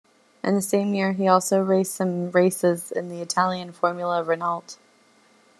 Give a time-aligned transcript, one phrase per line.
[0.43, 4.77] In the same year, he also raced some races in Italian Formula Renault.